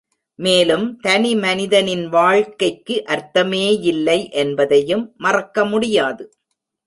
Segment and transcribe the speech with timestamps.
[0.39, 6.23] மேலும் தனி மனிதனின் வாழ்க்கைக்கு அர்த்தமே யில்லை என்பதையும் மறக்க முடியாது.